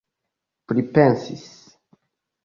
[0.67, 1.43] pripensis